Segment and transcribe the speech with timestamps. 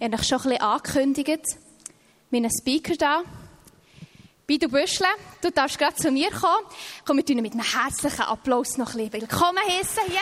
[0.00, 1.44] Ich habe euch schon ein bisschen angekündigt.
[2.30, 3.22] Meinen Speaker da.
[4.46, 5.08] Bidu Büschle,
[5.42, 6.64] du darfst gerade zu mir kommen.
[7.04, 10.20] Komm, wir mit einem herzlichen Applaus noch ein bisschen willkommen heißen hier.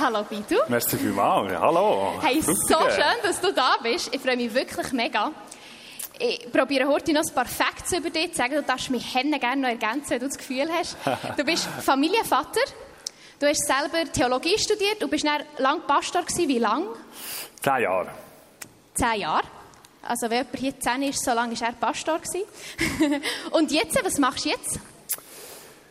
[0.00, 0.56] Hallo Bidu.
[0.66, 1.52] Merci vielmals.
[1.56, 2.14] Hallo.
[2.20, 2.90] Hey, so Frutige.
[2.90, 4.12] schön, dass du da bist.
[4.12, 5.30] Ich freue mich wirklich mega.
[6.24, 8.54] Ich probiere heute noch ein paar Facts über dich zu sagen.
[8.54, 10.96] Du darfst mich gerne noch ergänzen, wenn du das Gefühl hast.
[11.36, 12.60] Du bist Familienvater.
[13.40, 15.02] Du hast selber Theologie studiert.
[15.02, 16.46] Du bist dann lang Pastor gewesen.
[16.48, 16.84] Wie lang?
[17.60, 18.10] Zehn Jahre.
[18.94, 19.42] Zehn Jahre.
[20.02, 22.20] Also wenn jemand hier zehn ist, so lange war er Pastor.
[22.20, 23.20] gewesen.
[23.50, 24.78] Und jetzt, was machst du jetzt?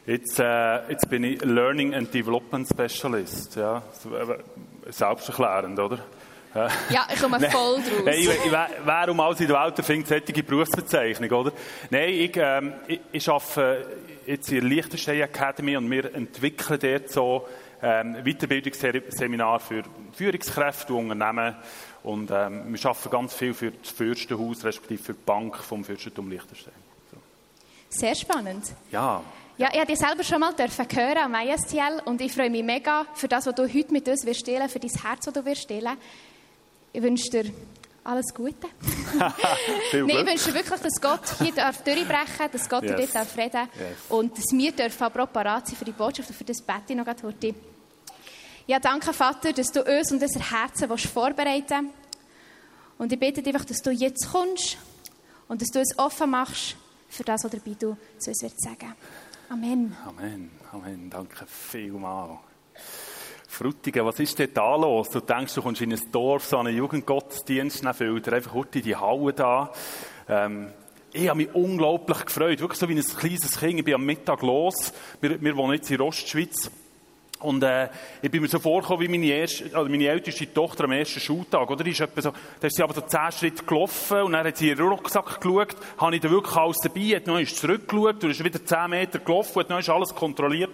[0.05, 3.57] Jetzt, äh, jetzt bin ich Learning and Development Specialist.
[3.57, 5.99] Ja, äh, selbsterklärend, oder?
[6.53, 8.05] Ja, ich komme voll draus.
[8.05, 11.51] Nein, wer um alles in der Welt findet solche Berufsbezeichnung, oder?
[11.89, 13.87] Nein, ich, ähm, ich, ich arbeite
[14.25, 17.47] jetzt in der Liechtenstein Academy und wir entwickeln dort so
[17.81, 21.55] ähm, Weiterbildungsseminar für Führungskräfte und Unternehmen.
[22.03, 26.29] Und ähm, wir arbeiten ganz viel für das Fürstenhaus, respektive für die Bank vom Fürstentum
[26.29, 26.73] Liechtenstein.
[27.11, 27.17] So.
[27.89, 28.65] Sehr spannend.
[28.91, 29.21] Ja,
[29.57, 33.05] Ja, ich durfte dich selber schon mal hören am ISTL und ich freue mich mega
[33.13, 35.67] für das, was du heute mit uns wirst teilen, für dein Herz, das du wirst
[35.67, 35.97] teilen.
[36.93, 37.51] Ich wünsche dir
[38.03, 38.67] alles Gute.
[39.17, 39.33] Nein,
[39.93, 42.91] ich wünsche dir wirklich, dass Gott hier darf durchbrechen darf, dass Gott Yes.
[42.91, 43.97] dir dort darf reden Yes.
[44.09, 47.05] und dass wir dürfen auch parat sein für die Botschaft und für das Bett noch
[47.23, 47.53] heute.
[48.67, 51.89] Ja, danke, Vater, dass du uns und unser Herzen willst vorbereiten
[52.97, 54.77] Und ich bitte dich einfach, dass du jetzt kommst
[55.47, 56.75] und dass du es offen machst
[57.09, 58.95] für das, was dabei du zu uns sagen.
[59.49, 59.95] Amen.
[60.05, 62.39] Amen, Amen, danke vielmals.
[63.51, 65.09] Frutigen, was ist denn da los?
[65.09, 68.81] Du denkst, du kommst in ein Dorf, so einen Jugendgottesdienst, dann füllt er einfach heute
[68.81, 69.73] die Halle da.
[70.29, 70.69] Ähm,
[71.11, 73.79] ich habe mich unglaublich gefreut, wirklich so wie ein kleines Kind.
[73.79, 74.93] Ich bin am Mittag los.
[75.19, 76.71] Wir, wir wohnen jetzt in Ostschweiz.
[77.41, 77.89] Und äh,
[78.21, 81.69] ich bin mir so vorgekommen wie meine, erste, also meine älteste Tochter am ersten Schultag.
[81.69, 81.83] Oder?
[81.83, 84.57] Die ist etwa so, da ist sie aber so zehn Schritte gelaufen und dann hat
[84.57, 88.43] sie ihren Rucksack geschaut, habe ich da wirklich alles dabei, hat noch zurückgeschaut und ist
[88.43, 90.71] wieder zehn Meter gelaufen hat noch alles kontrolliert.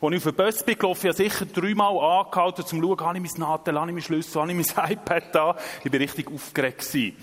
[0.00, 3.00] Als ich auf den Bus bin gelaufen, habe ich sicher dreimal angehalten, um zu schauen,
[3.00, 5.56] habe ich mein Nadel, habe ich meinen Schlüssel, habe ich mein iPad da.
[5.82, 6.78] Ich war richtig aufgeregt.
[6.78, 7.16] Gewesen.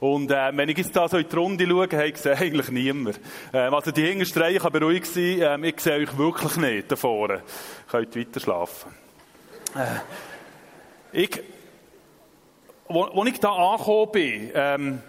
[0.00, 2.68] Und äh, wenn ich jetzt da so in die Runde schaue, habe ich gesehen, eigentlich
[2.70, 3.20] niemand.
[3.52, 6.96] Ähm, also die hintersten Reihe kann beruhigt sein, ähm, ich sehe euch wirklich nicht da
[6.96, 7.42] vorne.
[7.88, 8.92] Könnt weiter schlafen.
[9.74, 9.98] Äh,
[11.12, 11.42] ich,
[12.88, 15.02] wo, wo ich da angekommen bin, ähm,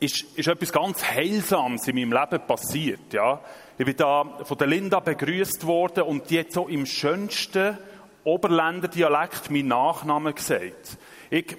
[0.00, 3.12] ist, ist etwas ganz Heilsames in meinem Leben passiert.
[3.12, 3.40] Ja?
[3.76, 7.76] Ich bin da von der Linda begrüßt worden und die hat so im schönsten
[8.24, 10.98] Oberländer Dialekt meinen Nachnamen gesagt.
[11.30, 11.56] Ich,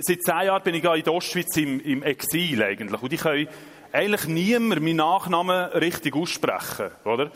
[0.00, 3.46] seit zehn Jahren bin ich in der Ostschweiz im, im Exil eigentlich und ich kann
[3.92, 7.30] eigentlich niemand meinen Nachnamen richtig aussprechen, oder?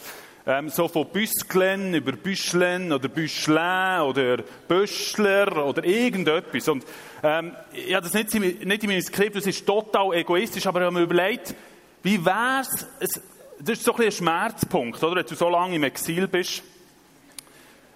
[0.47, 6.69] Ähm, so von Büsklen über Büschlen oder Büschlin oder Böschler oder irgendetwas.
[6.69, 6.85] Und
[7.23, 10.87] ähm, ich habe das nicht, nicht in meinem Skript, das ist total egoistisch, aber ich
[10.87, 11.55] habe mir überlegt,
[12.03, 13.23] wie wär's, es,
[13.59, 15.17] das ist so ein, bisschen ein Schmerzpunkt, oder?
[15.17, 16.63] Wenn du so lange im Exil bist.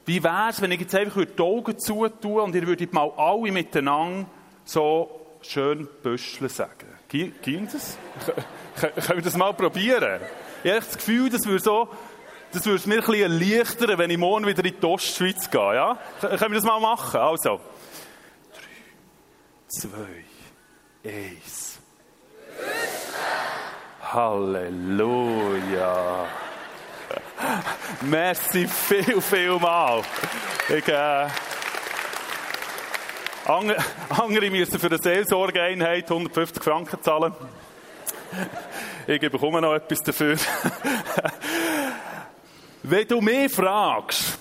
[0.07, 4.27] Wie wär's, wenn ich jetzt einfach die Augen zutue und ihr würdet mal alle miteinander
[4.69, 6.87] so schön Büschle sagen?
[7.09, 7.97] Gi- Ging das?
[8.79, 10.21] Können wir das mal probieren?
[10.63, 11.89] Ich habe das Gefühl, das würde so,
[12.53, 15.99] das würde mir ein bisschen erleichtern, wenn ich morgen wieder in die Ostschweiz gehe, ja?
[16.21, 17.19] Können wir das mal machen?
[17.19, 17.61] Also.
[18.53, 18.61] Drei,
[19.69, 20.25] zwei,
[21.11, 21.79] eins.
[24.13, 26.27] Halleluja.
[28.03, 30.03] Merci viel, viel mal.
[30.69, 31.27] Ich, äh,
[33.49, 37.33] andere müssen für eine Seelsorgeeinheit 150 Franken zahlen.
[39.07, 40.37] Ich bekomme noch etwas dafür.
[42.83, 44.39] Wenn du mich fragst,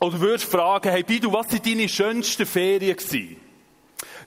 [0.00, 3.36] oder würdest fragen, hey Bidu, was waren deine schönsten Ferien gewesen?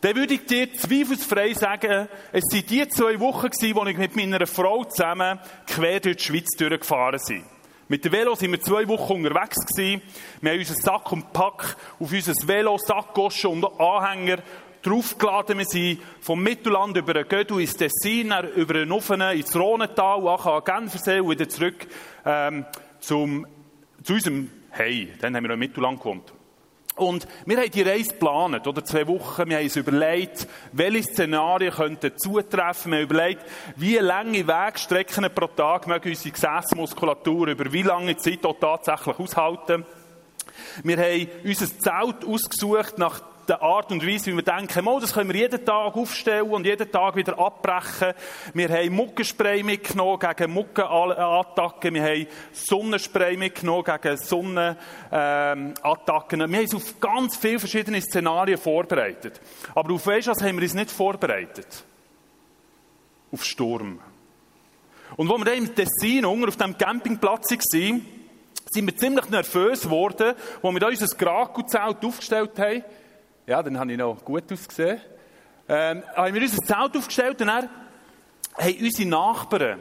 [0.01, 4.15] Dann würde ich dir zweifelsfrei sagen, es waren die zwei Wochen gewesen, wo ich mit
[4.15, 7.43] meiner Frau zusammen quer durch die Schweiz durchgefahren bin.
[7.89, 10.01] Mit dem Velo sind wir zwei Wochen unterwegs gewesen.
[10.42, 14.39] Wir haben unseren Sack und Pack auf unser Velo, Sackgoschen und Anhänger
[14.81, 15.57] draufgeladen.
[15.57, 20.63] Wir sind vom Mittelland über den Gödu ins Tessin, über den Ofen ins Rhonental, an
[20.66, 21.88] Genfersee und wieder zurück
[22.25, 22.66] ähm,
[23.00, 23.48] zum,
[24.04, 25.13] zu unserem Hey.
[25.22, 26.34] Dann haben wir noch im Mittelland gewohnt.
[26.97, 29.47] Und wir haben die Reise geplant, oder zwei Wochen.
[29.47, 32.91] Wir haben uns überlegt, welche Szenarien könnten zutreffen.
[32.91, 33.41] Wir haben überlegt,
[33.75, 39.85] wie lange Wegstrecken pro Tag mögen unsere Gesäßmuskulatur über wie lange Zeit auch tatsächlich aushalten.
[40.83, 45.13] Wir haben unser Zelt ausgesucht nach der Art und Weise, wie wir denken, mal, das
[45.13, 48.13] können wir jeden Tag aufstellen und jeden Tag wieder abbrechen.
[48.53, 51.94] Wir haben Muckenspray mitgenommen gegen Muckenattacken.
[51.94, 56.39] Wir haben Sonnenspray mitgenommen gegen Sonnenattacken.
[56.39, 59.39] wir haben uns auf ganz viele verschiedene Szenarien vorbereitet.
[59.73, 61.83] Aber auf was haben wir uns nicht vorbereitet?
[63.31, 64.00] Auf Sturm.
[65.15, 68.05] Und wo wir dann im Tessin unten auf dem Campingplatz waren,
[68.69, 72.83] sind wir ziemlich nervös geworden, wo wir da unser Gragu-Zelt aufgestellt haben.
[73.47, 74.99] Ja, dann habe ich noch gut ausgesehen.
[75.69, 77.69] Ähm, haben wir unser Zelt aufgestellt und dann
[78.57, 79.79] haben unsere Nachbarn,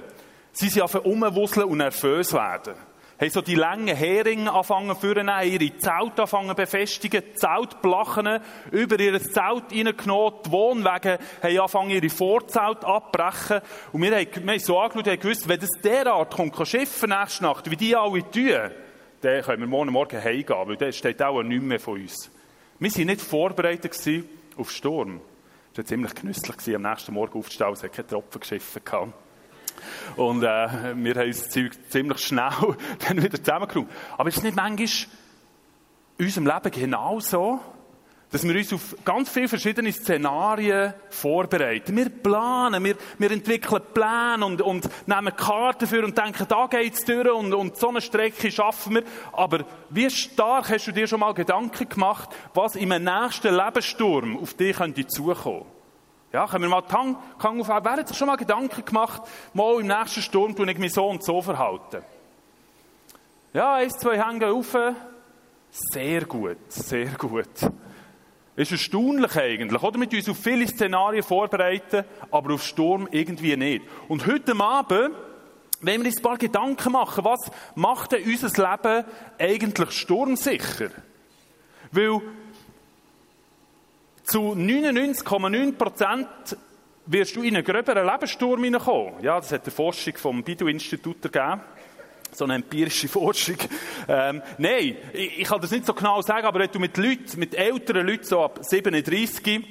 [0.52, 2.74] sie sind auf rumwuseln und nervös werden
[3.18, 8.40] haben so die langen Heringe anfangen vornehmen, ihre Zelt anfangen befestigen, Zeltblachen
[8.70, 13.62] über ihr Zelt reingenommen, die Wohnwege haben anfangen ihre Vorzelt abbrechen.
[13.92, 16.66] Und wir haben, wir haben so angeschaut und haben gewusst, wenn das derart kommt, kann
[16.66, 18.70] schiffen nächste Nacht, wie die alle tun,
[19.22, 22.30] dann können wir morgen Morgen heimgehen, weil dann steht auch nichts mehr von uns.
[22.78, 23.98] Wir waren nicht vorbereitet
[24.56, 25.20] auf Sturm.
[25.72, 28.82] Es war ziemlich genüsslich, am nächsten Morgen aufzustehen, es hat keine Tropfen geschiffen.
[30.16, 32.76] Und äh, wir haben das Zeug ziemlich schnell
[33.08, 33.88] dann wieder zusammengekommen.
[34.16, 34.88] Aber ist es nicht manchmal
[36.18, 37.60] in unserem Leben genau so,
[38.30, 41.96] dass wir uns auf ganz viele verschiedene Szenarien vorbereiten.
[41.96, 47.04] Wir planen, wir, wir entwickeln Pläne und, und nehmen Karten für und denken, da geht's
[47.04, 49.04] durch und, und so eine Strecke schaffen wir.
[49.32, 54.54] Aber wie stark hast du dir schon mal Gedanken gemacht, was im nächsten Lebenssturm auf
[54.54, 55.66] dich könnte zukommen?
[56.32, 57.84] Ja, können wir mal die Hand, aufheben.
[57.84, 59.22] Wer hat sich schon mal Gedanken gemacht,
[59.54, 62.02] mal im nächsten Sturm tue ich mich so und so verhalten?
[63.52, 64.76] Ja, eins, zwei Hänge auf.
[65.70, 67.70] Sehr gut, sehr gut.
[68.56, 70.00] Ist erstaunlich eigentlich, oder?
[70.00, 73.84] Wir uns auf viele Szenarien vorbereiten, aber auf Sturm irgendwie nicht.
[74.08, 75.14] Und heute Abend
[75.80, 79.04] wenn wir uns ein paar Gedanken machen, was macht denn unser Leben
[79.38, 80.90] eigentlich sturmsicher?
[81.92, 82.20] Weil
[84.24, 86.28] zu 99,9 Prozent
[87.06, 89.22] wirst du in einen gröberen Lebenssturm hineinkommen.
[89.22, 91.60] Ja, das hat die Forschung vom Bidu-Institut gegeben.
[92.36, 93.56] So eine empirische Forschung.
[94.06, 97.38] Ähm, nein, ich, ich, kann das nicht so genau sagen, aber wenn du mit Leuten,
[97.38, 99.64] mit älteren Leuten, so ab 37,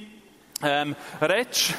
[0.64, 1.76] ähm, redest,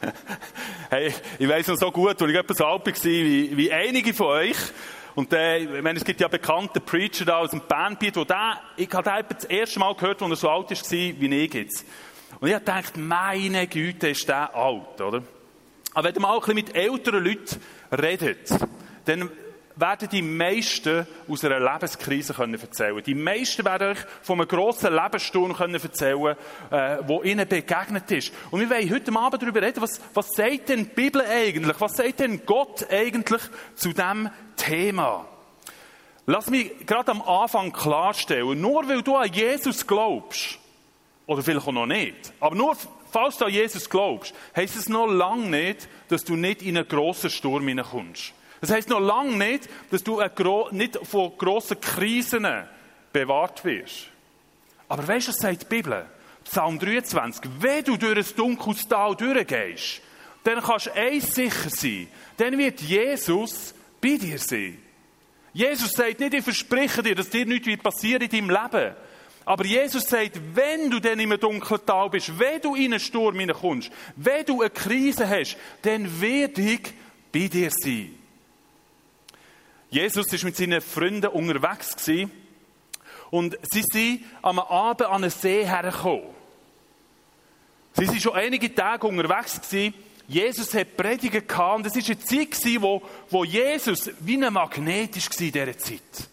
[0.88, 4.14] hey, ich weiss noch so gut, als ich etwas so alt war, wie, wie einige
[4.14, 4.56] von euch,
[5.14, 8.62] und der, ich meine, es gibt ja bekannte Preacher da aus dem Bandbeat, wo der,
[8.78, 11.84] ich habe den das erste Mal gehört, als er so alt war, wie ich jetzt.
[12.40, 15.22] Und ich habe gedacht, meine Güte, ist der alt, oder?
[15.92, 17.60] Aber wenn man auch ein bisschen mit älteren Leuten
[17.92, 18.48] redet,
[19.04, 19.28] dann
[19.80, 23.02] werden die meisten aus einer Lebenskrise können erzählen.
[23.02, 26.36] Die meisten werden euch von einem grossen Lebenssturm können erzählen,
[26.70, 28.32] äh, wo ihnen begegnet ist.
[28.50, 31.80] Und wir wollen heute Abend darüber reden, was, was sagt denn die Bibel eigentlich?
[31.80, 33.42] Was sagt denn Gott eigentlich
[33.74, 35.26] zu diesem Thema?
[36.26, 40.58] Lass mich gerade am Anfang klarstellen, nur weil du an Jesus glaubst,
[41.26, 42.32] oder vielleicht auch noch nicht.
[42.38, 42.76] Aber nur,
[43.10, 46.86] falls du an Jesus glaubst, heisst es noch lange nicht, dass du nicht in einen
[46.86, 48.32] grossen Sturm hineinkommst.
[48.60, 50.20] Das heisst noch lange nicht, dass du
[50.70, 52.46] nicht von grossen Krisen
[53.12, 54.08] bewahrt wirst.
[54.88, 56.06] Aber weißt du, was sagt die Bibel?
[56.44, 57.50] Psalm 23.
[57.60, 60.02] Wenn du durch ein dunkles Tal durchgehst,
[60.44, 62.08] dann kannst du eins sicher sein.
[62.36, 64.78] Dann wird Jesus bei dir sein.
[65.52, 68.94] Jesus sagt nicht, ich verspreche dir, dass dir nichts passieren in deinem Leben.
[69.44, 73.38] Aber Jesus sagt, wenn du dann im dunklen Tal bist, wenn du in einen Sturm
[73.38, 76.92] hineinkommst, wenn du eine Krise hast, dann werde ich
[77.32, 78.14] bei dir sein.
[79.90, 82.30] Jesus ist mit seinen Freunden unterwegs gewesen,
[83.30, 86.24] und sie sind am Abend an einen See hergekommen.
[87.92, 89.94] Sie sind schon einige Tage unterwegs gewesen.
[90.26, 94.52] Jesus hat Predigen gehabt und es war eine Zeit gewesen, wo, wo Jesus wie ein
[94.52, 96.28] Magnet war in dieser Zeit.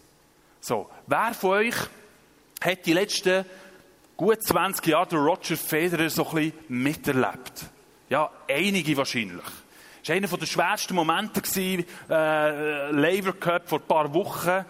[0.60, 1.76] So, wer von euch
[2.62, 3.46] hat die letzten
[4.16, 7.66] gut 20 Jahre Roger Federer so ein bisschen miterlebt.
[8.10, 9.46] Ja, einige wahrscheinlich.
[10.08, 11.42] War einer der schwersten Momente,
[12.10, 14.64] äh, Labour Cup vor ein paar Wochen.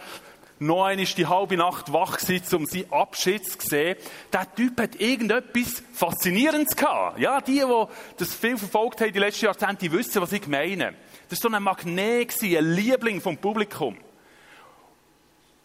[0.59, 3.97] Noch einmal die halbe Nacht wach gewesen, um seinen Abschied zu sehen.
[4.33, 7.19] Der Typ hat irgendetwas Faszinierendes gehabt.
[7.19, 7.85] Ja, die, die
[8.17, 10.95] das viel verfolgt haben, die letzten Jahrzehnte, die wissen, was ich meine.
[11.29, 13.95] Das war so ein Magnet, ein Liebling vom Publikum.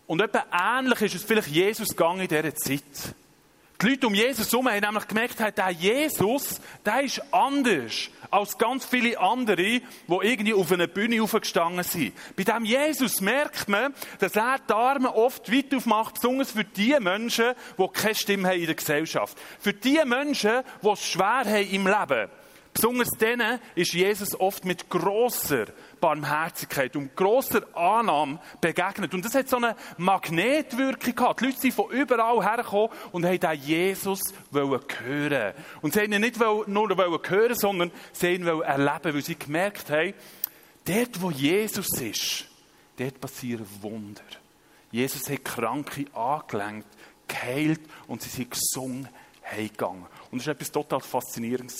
[0.06, 3.14] Und etwa ähnlich ist es vielleicht Jesus gegangen in dieser Zeit.
[3.82, 8.84] Die Leute um Jesus herum haben nämlich gemerkt, der Jesus, der ist anders als ganz
[8.84, 12.14] viele andere, die irgendwie auf einer Bühne aufgestanden sind.
[12.36, 16.96] Bei dem Jesus merkt man, dass er die Arme oft weit aufmacht, besonders für die
[17.00, 19.36] Menschen, die keine Stimme haben in der Gesellschaft.
[19.58, 22.30] Für die Menschen, die es schwer haben im Leben.
[22.74, 25.66] Besonders denen ist Jesus oft mit grosser
[26.00, 29.12] Barmherzigkeit und grosser Annahme begegnet.
[29.12, 31.40] Und das hat so eine Magnetwirkung gehabt.
[31.40, 34.20] Die Leute sind von überall hergekommen und haben den Jesus
[34.52, 35.52] hören
[35.82, 40.14] Und sie haben ihn nicht nur hören, sondern sie ihn erleben, weil sie gemerkt haben,
[40.86, 42.46] dort, wo Jesus ist,
[42.96, 44.22] dort passieren Wunder.
[44.90, 46.88] Jesus hat Kranke angelenkt,
[47.28, 49.08] geheilt und sie sind gesungen
[49.44, 50.06] heimgegangen.
[50.30, 51.70] Und das war etwas total faszinierend.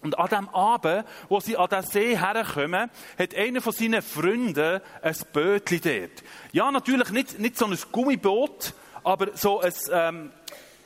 [0.00, 2.88] Und an dem Abend, wo sie an den See herkommen,
[3.18, 6.24] hat einer von seinen Freunden ein Bötchen dort.
[6.52, 10.32] Ja, natürlich nicht, nicht so ein Gummiboot, aber so ein, ähm,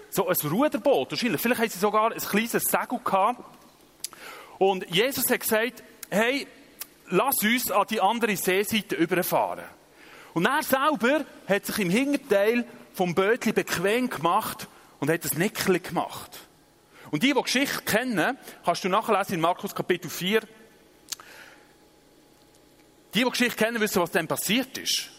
[0.09, 1.11] so ein Ruderboot.
[1.11, 1.41] Wahrscheinlich.
[1.41, 3.43] Vielleicht haben sie sogar ein kleines Segel gehabt.
[4.59, 6.47] Und Jesus hat gesagt, hey,
[7.09, 9.65] lass uns an die andere Seeseite überfahren.
[10.35, 12.65] Und er selber hat sich im Hinterteil
[12.95, 14.69] vom Bötchen bequem gemacht
[15.01, 16.42] und hat ein Nickchen gemacht.
[17.13, 20.41] Und die, die Geschichte kennen, kannst du nachlesen in Markus Kapitel 4.
[23.13, 25.11] Die, die Geschichte kennen, wissen, was dann passiert ist.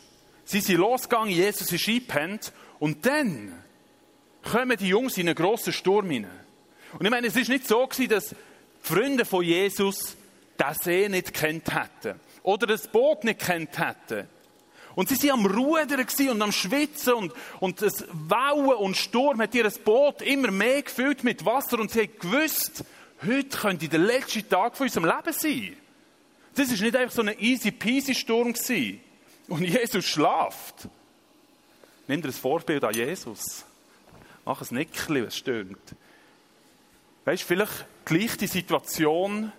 [0.43, 3.63] Sie sind losgegangen, Jesus ist eingepennt und dann
[4.41, 6.31] kommen die Jungs in einen grossen Sturm hinein.
[6.97, 8.35] Und ich meine, es ist nicht so gewesen, dass die
[8.81, 10.17] Freunde von Jesus
[10.59, 12.19] den See nicht kennt hätten.
[12.41, 14.27] Oder das Boot nicht kennt hätten.
[14.95, 19.55] Und sie waren am Rudern und am Schwitzen und, und das Wauen und Sturm hat
[19.55, 22.83] ihr Boot immer mehr gefüllt mit Wasser und sie haben gewusst,
[23.25, 25.77] heute könnte der letzte Tag von unserem Leben sein.
[26.55, 28.53] Das ist nicht einfach so ein easy peasy Sturm.
[29.47, 30.87] Und Jesus schlaft.
[32.07, 33.65] Nimm dir ein Vorbild an Jesus.
[34.45, 35.95] Mach ein Nickchen, wenn es stürmt.
[37.25, 39.51] Weißt du, vielleicht gleich die Situation,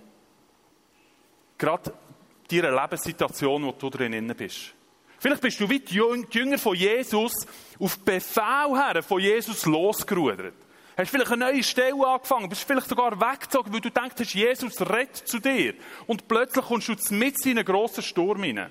[1.57, 1.93] gerade
[2.50, 4.75] deiner Lebenssituation, wo du drin bist.
[5.25, 7.33] Vielleicht bist du wie die Jünger von Jesus
[7.81, 10.52] auf Befehl her von Jesus losgerudert.
[10.99, 15.16] Hast vielleicht eine neue Stelle angefangen, bist vielleicht sogar weggezogen, weil du denkst, Jesus redet
[15.16, 15.73] zu dir.
[16.07, 18.71] Und plötzlich kommst du mit in einen grossen Sturm hinein.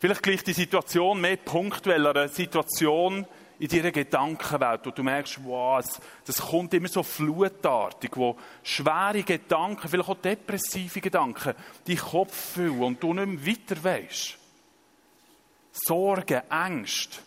[0.00, 3.24] Vielleicht gleicht die Situation mehr punktuell an einer Situation,
[3.58, 5.82] in deiner Gedankenwelt, wo du merkst, wow,
[6.24, 11.54] das kommt immer so flutartig, wo schwere Gedanken, vielleicht auch depressive Gedanken,
[11.86, 14.38] die Kopf füllen und du nicht mehr weiter weißt.
[15.72, 17.18] Sorgen, Ängste.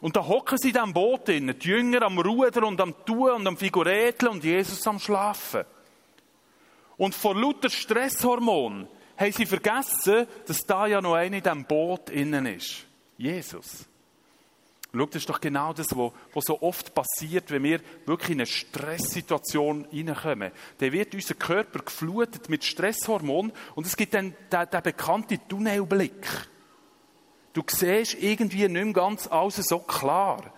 [0.00, 3.30] Und da hocken sie in diesem Boot drin, die Jünger am Ruder und am Tun
[3.30, 5.64] und am Figuräteln und Jesus am Schlafen.
[6.98, 8.86] Und vor lauter Stresshormon
[9.16, 12.84] haben sie vergessen, dass da ja noch einer in diesem Boot innen ist.
[13.16, 13.86] Jesus.
[14.96, 18.46] Schau, das ist doch genau das, was so oft passiert, wenn wir wirklich in eine
[18.46, 20.52] Stresssituation reinkommen.
[20.78, 26.26] Dann wird unser Körper geflutet mit Stresshormonen und es gibt dann den, den bekannten Tunnelblick.
[27.52, 30.52] Du siehst irgendwie nicht mehr ganz alles so klar.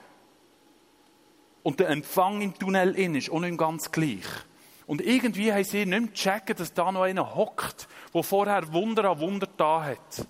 [1.63, 4.25] Und der Empfang im Tunnel ist auch nicht ganz gleich.
[4.87, 9.11] Und irgendwie haben sie nicht mehr checken, dass da noch einer hockt, der vorher Wunder
[9.11, 10.27] an Wunder da hat.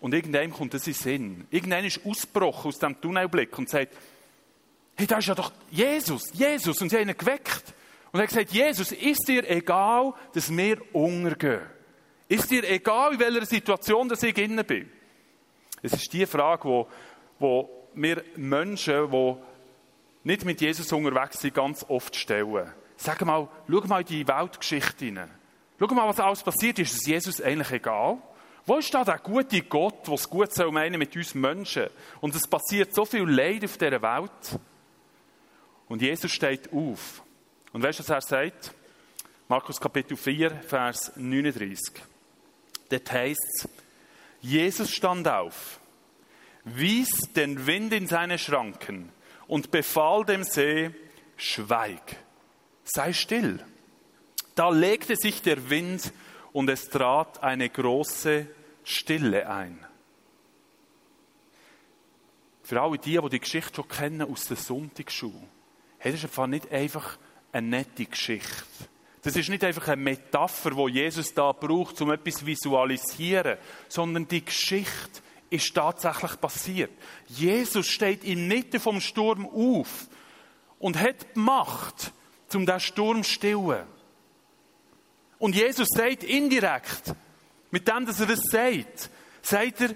[0.00, 1.46] Und irgendwann kommt das in Sinn.
[1.50, 3.94] Irgendwann ist ausgebrochen aus diesem Tunnelblick und sagt,
[4.96, 6.80] hey, da ist ja doch Jesus, Jesus.
[6.80, 7.74] Und sie haben ihn geweckt.
[8.12, 11.62] Und er hat gesagt, Jesus, ist dir egal, dass wir untergehen?
[12.28, 14.90] Ist dir egal, in welcher Situation dass ich innen bin?
[15.82, 16.88] Es ist die Frage, wo,
[17.38, 19.36] wo wir Menschen, die
[20.24, 22.72] nicht mit Jesus unterwegs sind, ganz oft stellen.
[22.96, 25.30] Sag mal, schau mal in die Weltgeschichte hinein.
[25.78, 26.94] Schau mal, was alles passiert ist.
[26.94, 28.18] Ist Jesus eigentlich egal?
[28.66, 31.86] Wo ist da der gute Gott, der es gut soll meinen mit uns Menschen?
[32.20, 34.60] Und es passiert so viel Leid auf dieser Welt.
[35.88, 37.22] Und Jesus steht auf.
[37.72, 38.74] Und weißt du, was er sagt?
[39.46, 42.02] Markus Kapitel 4, Vers 39.
[42.88, 43.68] Dort heißt es,
[44.40, 45.78] Jesus stand auf,
[46.64, 49.12] wies den Wind in seine Schranken
[49.46, 50.90] und befahl dem See,
[51.36, 52.16] schweig,
[52.82, 53.64] sei still.
[54.56, 56.12] Da legte sich der Wind
[56.52, 58.46] und es trat eine große
[58.88, 59.84] Stille ein.
[62.62, 65.48] Für alle die, die die Geschichte schon kennen aus der Sonntagsschule,
[66.02, 67.18] das ist einfach nicht einfach
[67.50, 68.64] eine nette Geschichte.
[69.22, 74.28] Das ist nicht einfach eine Metapher, die Jesus da braucht, um etwas zu visualisieren, sondern
[74.28, 76.92] die Geschichte ist tatsächlich passiert.
[77.26, 80.06] Jesus steht in Mitte vom Sturm auf
[80.78, 82.12] und hat die Macht,
[82.54, 83.86] um den Sturm zu stillen.
[85.38, 87.16] Und Jesus sagt indirekt,
[87.76, 89.10] mit dem, dass er das sagt,
[89.42, 89.90] sagt er,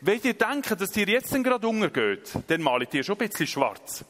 [0.00, 4.06] wenn ihr denkt, dass ihr jetzt gerade untergeht, dann malet ihr schon ein bisschen schwarz.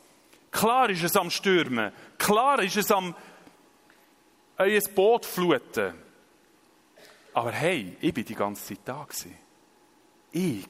[0.52, 1.90] Klar ist es am Stürmen.
[2.18, 3.16] Klar ist es am
[4.58, 5.92] euer Boot fluten.
[7.34, 9.04] Aber hey, ich bin die ganze Zeit da.
[10.30, 10.68] Ich,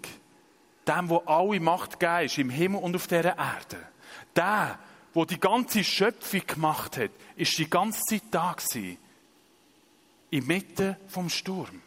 [0.89, 3.87] dem, wo alle Macht gegeben ist, im Himmel und auf dieser Erde.
[4.35, 4.79] Der,
[5.13, 8.57] wo die ganze Schöpfung gemacht hat, ist die ganze Zeit da.
[10.31, 11.83] Inmitten vom Sturm.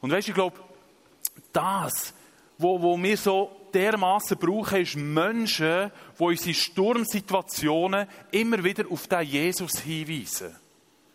[0.00, 0.58] Und weißt du, ich glaube,
[1.52, 2.14] das,
[2.58, 9.22] wo, wo wir so dermaßen brauchen, ist Menschen, die unsere Sturmsituationen immer wieder auf den
[9.22, 10.56] Jesus hinweisen.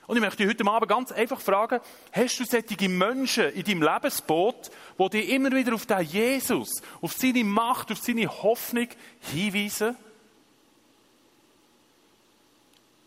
[0.08, 1.80] Und ich möchte dich heute Abend ganz einfach fragen,
[2.12, 6.70] hast du solche Menschen in deinem Lebensboot, die dich immer wieder auf den Jesus,
[7.02, 8.88] auf seine Macht, auf seine Hoffnung
[9.32, 9.96] hinweisen?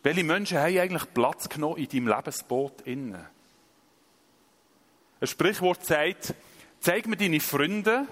[0.03, 3.38] Welche Menschen haben eigentlich Platz genommen in deinem Lebensboot innen?
[5.21, 6.35] Ein Sprichwort sagt,
[6.81, 8.07] zeig mir deine Freunde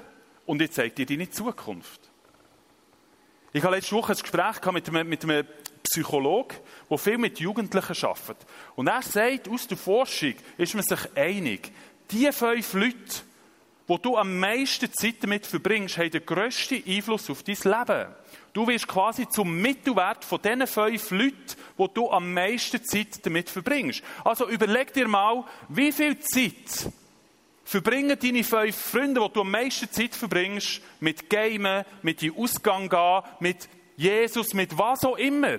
[0.44, 2.00] und ich zeige dir deine Zukunft.
[3.52, 5.46] Ich habe letzte Woche ein Gespräch mit einem, mit einem
[5.84, 6.56] Psychologe,
[6.90, 8.46] der viel mit Jugendlichen arbeitet.
[8.74, 11.70] Und er sagt, aus der Forschung ist man sich einig,
[12.10, 13.22] die fünf Leute,
[13.86, 18.14] wo du am meisten Zeit damit verbringst, haben den grössten Einfluss auf dein Leben.
[18.52, 23.50] Du wirst quasi zum Mittelwert von diesen fünf Leuten, wo du am meisten Zeit damit
[23.50, 24.02] verbringst.
[24.24, 26.90] Also überleg dir mal, wie viel Zeit
[27.64, 32.88] verbringen deine fünf Freunde, wo du am meisten Zeit verbringst, mit Gamen, mit in Ausgang
[32.88, 35.58] gehen, mit Jesus, mit was auch immer.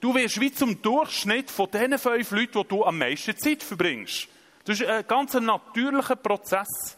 [0.00, 4.28] Du wirst wie zum Durchschnitt von diesen fünf Leuten, wo du am meisten Zeit verbringst.
[4.64, 6.96] Das ist ein ganz natürlicher Prozess.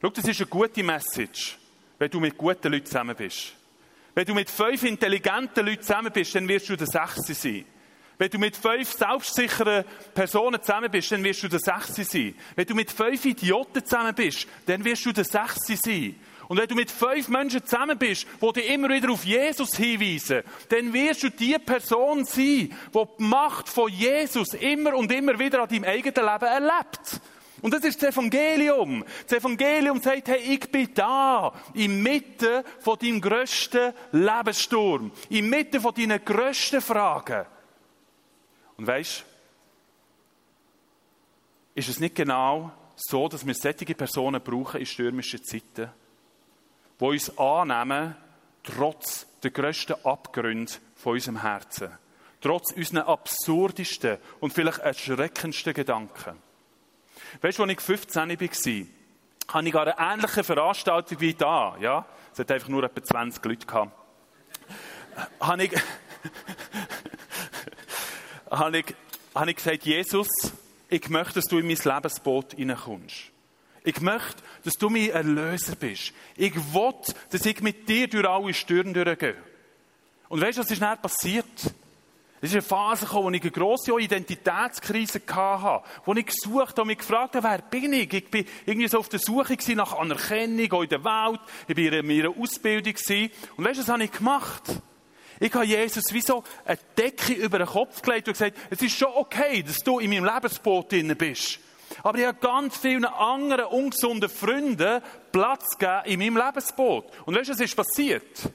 [0.00, 1.58] Schau, das ist eine gute Message,
[1.98, 3.52] wenn du mit guten Leuten zusammen bist.
[4.14, 7.64] Wenn du mit fünf intelligenten Leuten zusammen bist, dann wirst du der Sechste sein.
[8.16, 12.34] Wenn du mit fünf selbstsicheren Personen zusammen bist, dann wirst du der Sechste sein.
[12.54, 16.14] Wenn du mit fünf Idioten zusammen bist, dann wirst du der Sechste sein.
[16.46, 20.42] Und wenn du mit fünf Menschen zusammen bist, die dich immer wieder auf Jesus hinweisen,
[20.68, 25.62] dann wirst du die Person sein, die die Macht von Jesus immer und immer wieder
[25.62, 27.20] an deinem eigenen Leben erlebt.
[27.60, 29.04] Und das ist das Evangelium.
[29.26, 36.24] Das Evangelium sagt, hey, ich bin da, inmitten von deinem grössten Lebenssturm, inmitten von deinen
[36.24, 37.46] grössten Fragen.
[38.76, 39.24] Und weißt,
[41.74, 45.90] ist es nicht genau so, dass wir solche Personen brauchen in stürmischen Zeiten,
[47.00, 48.16] die uns annehmen,
[48.62, 51.90] trotz der grössten Abgründe von unserem Herzen,
[52.40, 56.47] trotz unseren absurdesten und vielleicht erschreckendsten Gedanken.
[57.40, 62.04] Weißt du, als ich 15 war, hatte ich an einer ähnlichen Veranstaltung wie da, ja?
[62.32, 63.92] Es hat einfach nur etwa 20 Leute gehabt.
[65.40, 65.72] habe ich,
[68.50, 68.94] habe ich,
[69.34, 70.28] habe ich gesagt, Jesus,
[70.88, 73.16] ich möchte, dass du in mein Lebensboot hineinkommst.
[73.84, 76.12] Ich möchte, dass du mein Erlöser bist.
[76.36, 76.94] Ich will,
[77.30, 79.36] dass ich mit dir durch alle Stürme durchgehe.
[80.28, 81.46] Und weißt du, was ist dann passiert?
[82.40, 86.86] Es ist eine Phase gekommen, wo ich eine grosse Identitätskrise hatte, wo ich gesucht habe,
[86.86, 88.12] mich gefragt habe, wer bin ich?
[88.12, 91.40] Ich bin irgendwie so auf der Suche nach Anerkennung in der Welt.
[91.66, 92.94] Ich war in meiner Ausbildung.
[93.56, 94.62] Und weißt du, was habe ich gemacht?
[95.40, 98.96] Ich habe Jesus wie so eine Decke über den Kopf gelegt und gesagt, es ist
[98.96, 101.58] schon okay, dass du in meinem Lebensboot drin bist.
[102.02, 105.00] Aber ich habe ganz vielen anderen ungesunden Freunden
[105.32, 107.06] Platz gegeben in meinem Lebensboot.
[107.26, 108.52] Und weißt du, was ist passiert?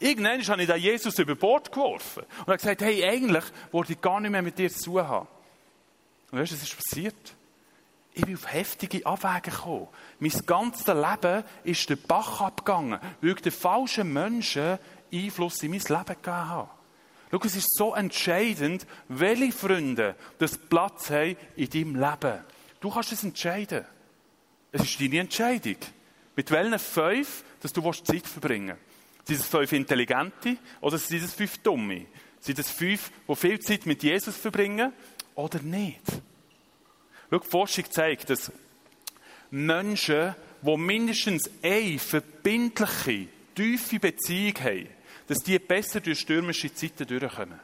[0.00, 4.00] Irgendwann habe ich den Jesus über Bord geworfen und habe gesagt, hey, eigentlich wollte ich
[4.00, 5.28] gar nicht mehr mit dir zu tun haben.
[6.30, 7.34] Und weißt du, was ist passiert?
[8.14, 9.88] Ich bin auf heftige Abwägen gekommen.
[10.18, 14.78] Mein ganzes Leben ist den Bach abgegangen, weil ich den falschen Menschen
[15.12, 16.70] Einfluss in mein Leben gegeben haben.
[17.30, 22.40] Schau, es ist so entscheidend, welche Freunde das Platz haben in deinem Leben.
[22.80, 23.84] Du kannst es entscheiden.
[24.72, 25.76] Es ist deine Entscheidung.
[26.36, 28.89] Mit welchen fünf, dass du Zeit verbringen willst.
[29.24, 32.06] Sind es fünf Intelligente oder sind es fünf Dumme?
[32.40, 34.92] Sind es fünf, die viel Zeit mit Jesus verbringen
[35.34, 36.00] oder nicht?
[37.30, 38.50] Schau, die Forschung zeigt, dass
[39.50, 44.88] Menschen, die mindestens eine verbindliche, tiefe Beziehung haben,
[45.26, 47.60] dass die besser durch stürmische Zeiten durchkommen.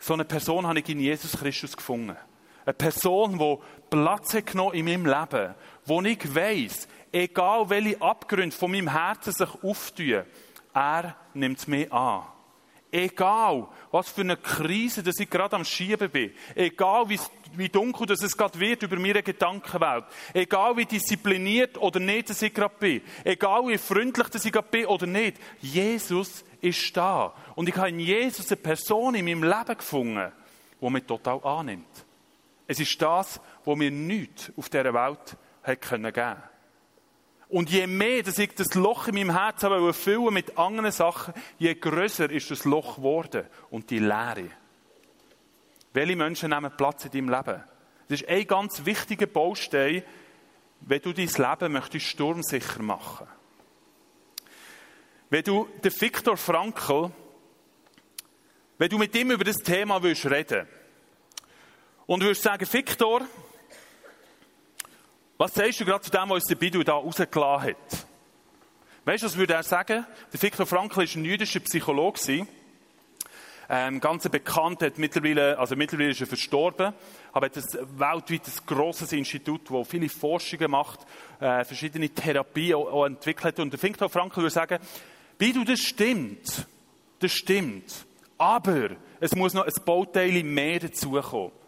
[0.00, 2.16] So eine Person habe ich in Jesus Christus gefunden.
[2.64, 5.54] Eine Person, die Platz hat genommen in meinem Leben,
[5.86, 10.24] wo ich weiss, egal welche Abgründe von meinem Herzen sich auftun,
[10.72, 12.22] er nimmt mich an.
[12.92, 16.32] Egal, was für eine Krise, dass ich gerade am Schieben bin.
[16.56, 20.04] Egal, wie, dunkel dass es gerade wird über meine Gedankenwelt.
[20.34, 23.02] Egal, wie diszipliniert oder nicht dass ich gerade bin.
[23.22, 25.36] Egal, wie freundlich dass ich gerade bin oder nicht.
[25.60, 27.32] Jesus ist da.
[27.54, 30.32] Und ich habe in Jesus eine Person in meinem Leben gefunden,
[30.80, 31.86] die mich total annimmt.
[32.70, 36.42] Es ist das, was mir nichts auf dieser Welt geben können.
[37.48, 41.74] Und je mehr, dass ich das Loch in meinem Herzen füllen mit anderen Sachen, je
[41.74, 44.50] größer ist das Loch geworden und die Leere.
[45.94, 47.64] Welche Menschen nehmen Platz in deinem Leben?
[48.06, 50.04] Das ist ein ganz wichtiger Baustein,
[50.82, 53.26] wenn du dein Leben möchtest sturmsicher machen.
[55.28, 57.10] Wenn du den Viktor Frankl,
[58.78, 60.68] wenn du mit ihm über das Thema willst reden
[62.10, 63.20] und würdest sagen, Viktor,
[65.38, 68.06] was sagst du gerade zu dem, was der Bibel da rausgelassen hat?
[69.04, 70.04] Weißt du, was würde er sagen?
[70.32, 72.48] Der Viktor Frankl war ein jüdischer Psychologe.
[73.68, 76.92] Ähm, ganz bekannt, hat mittlerweile, also mittlerweile ist er verstorben,
[77.32, 81.06] aber hat ein weltweit grosses Institut, das viele Forschungen macht,
[81.38, 83.60] äh, verschiedene Therapien auch, auch entwickelt.
[83.60, 84.80] Und der Viktor Frankl würde sagen,
[85.38, 86.66] Bidu, das stimmt.
[87.20, 88.04] Das stimmt.
[88.36, 91.59] Aber es muss noch ein Bauteil mehr dazukommen.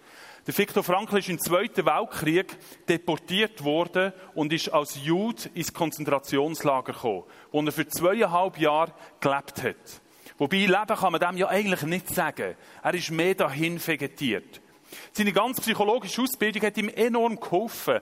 [0.45, 2.57] Der Viktor Frankl ist im Zweiten Weltkrieg
[2.89, 9.63] deportiert worden und ist als Jude ins Konzentrationslager gekommen, wo er für zweieinhalb Jahre gelebt
[9.63, 10.03] hat.
[10.39, 12.57] Wobei, Leben kann man dem ja eigentlich nicht sagen.
[12.83, 14.61] Er ist mehr dahin vegetiert.
[15.13, 18.01] Seine ganze psychologische Ausbildung hat ihm enorm geholfen,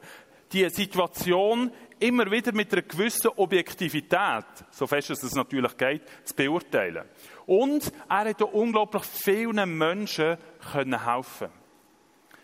[0.51, 7.05] die Situation immer wieder mit einer gewissen Objektivität, so fest es natürlich geht, zu beurteilen.
[7.45, 10.39] Und er hat unglaublich vielen Menschen
[10.73, 11.60] können helfen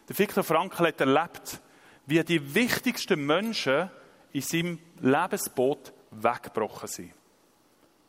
[0.08, 1.60] Der Viktor Frankl hat erlebt,
[2.06, 3.90] wie die wichtigsten Menschen
[4.32, 7.12] in seinem Lebensboot weggebrochen sind.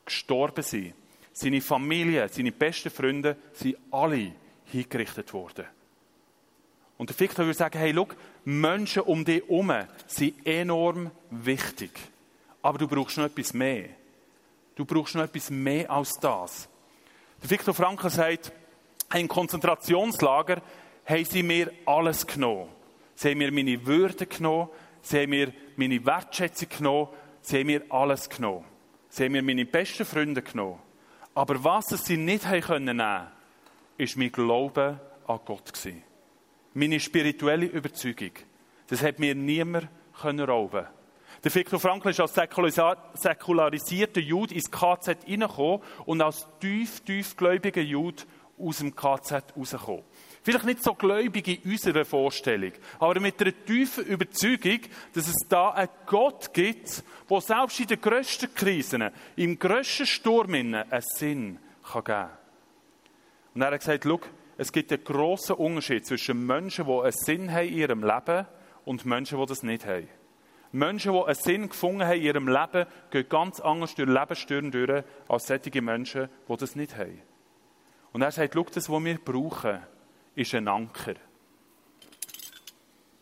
[0.04, 0.94] Gestorben sind.
[1.32, 4.32] Seine Familie, seine besten Freunde sind alle
[4.66, 5.66] hingerichtet worden.
[6.96, 8.08] Und der Victor würde sagen, hey, schau,
[8.44, 9.72] Menschen um dich herum
[10.06, 11.92] sind enorm wichtig.
[12.60, 13.90] Aber du brauchst noch etwas mehr.
[14.74, 16.68] Du brauchst noch etwas mehr als das.
[17.42, 18.52] Der Viktor Frankl sagt,
[19.14, 20.60] im Konzentrationslager
[21.08, 22.68] haben sie mir alles genommen.
[23.14, 24.68] Sie haben mir meine Würde genommen,
[25.00, 27.08] sie haben mir meine Wertschätzung genommen,
[27.40, 28.64] sie haben mir alles genommen.
[29.08, 30.78] Sie haben mir meine besten Freunde genommen.
[31.34, 33.26] Aber was sie nicht haben können nehmen,
[33.96, 36.02] ist mein Glaube an Gott gewesen.
[36.74, 38.32] Meine spirituelle Überzeugung.
[38.88, 39.88] Das hat mir niemand
[40.20, 40.86] können rauben.
[41.42, 42.34] Der Viktor Frankl ist als
[43.14, 48.24] säkularisierter Jude ins KZ hineingekommen und als tief, tiefgläubiger Jude
[48.58, 50.02] aus dem KZ rausgekommen.
[50.48, 54.80] Vielleicht nicht so gläubig in unserer Vorstellung, aber mit einer tiefen Überzeugung,
[55.12, 60.54] dass es da einen Gott gibt, der selbst in den grössten Krisen, im grössten Sturm
[60.54, 61.58] einen Sinn
[61.92, 62.30] geben kann.
[63.54, 64.20] Und er hat gesagt, schau,
[64.56, 68.46] es gibt einen grossen Unterschied zwischen Menschen, die einen Sinn haben in ihrem Leben
[68.86, 70.08] und Menschen, die das nicht haben.
[70.72, 75.04] Menschen, die einen Sinn gefunden haben in ihrem Leben, gehen ganz anders durch Lebensstürme durch,
[75.28, 77.20] als solche Menschen, die das nicht haben.
[78.14, 79.80] Und er sagt, schau, das, was wir brauchen,
[80.38, 81.14] ist ein Anker.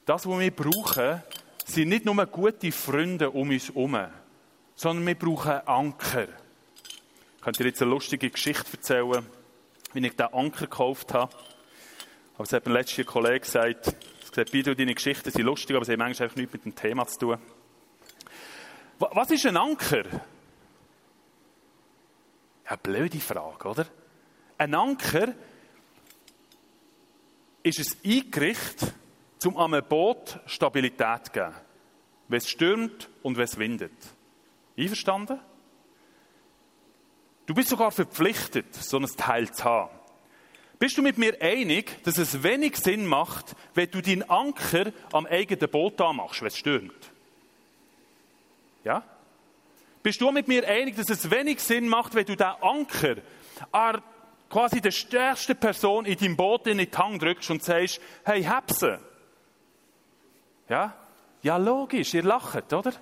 [0.04, 1.22] Das, was wir brauchen,
[1.64, 3.98] sind nicht nur gute Freunde um uns herum,
[4.74, 6.28] sondern wir brauchen Anker.
[7.36, 9.24] Ich könnte dir jetzt eine lustige Geschichte erzählen,
[9.94, 11.34] wie ich diesen Anker gekauft habe.
[12.34, 13.96] Aber es hat mir letztes Kollege gesagt,
[14.28, 17.18] gesagt, Bidu, deine Geschichten sind lustig, aber sie haben manchmal nichts mit dem Thema zu
[17.18, 17.38] tun.
[18.98, 20.04] Was ist ein Anker?
[22.68, 23.86] Ja, blöde Frage, oder?
[24.58, 25.34] Ein Anker
[27.66, 28.94] ist ein Eingericht,
[29.44, 31.54] um einem Boot Stabilität zu geben.
[32.28, 33.92] Wenn es stürmt und wenn es windet.
[34.76, 35.40] Einverstanden?
[37.46, 39.96] Du bist sogar verpflichtet, so ein Teil zu haben.
[40.78, 45.26] Bist du mit mir einig, dass es wenig Sinn macht, wenn du deinen Anker am
[45.26, 47.12] eigenen Boot anmachst, wenn es stürmt?
[48.84, 49.02] Ja?
[50.02, 53.16] Bist du mit mir einig, dass es wenig Sinn macht, wenn du den Anker
[53.72, 54.02] an
[54.56, 58.82] quasi der stärksten Person in deinem Boot in die Hand drückst und sagst, hey, hab's
[60.66, 60.94] Ja?
[61.42, 62.94] Ja, logisch, ihr lacht, oder?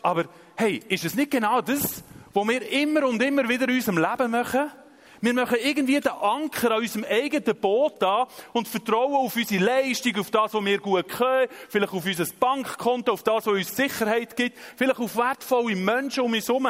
[0.00, 0.24] Aber,
[0.56, 4.30] hey, ist es nicht genau das, was wir immer und immer wieder in unserem Leben
[4.30, 4.70] machen?
[5.20, 10.16] Wir machen irgendwie den Anker an unserem eigenen Boot an und vertrauen auf unsere Leistung,
[10.16, 14.34] auf das, was wir gut können, vielleicht auf unser Bankkonto, auf das, was uns Sicherheit
[14.34, 16.64] gibt, vielleicht auf wertvolle Menschen um uns herum.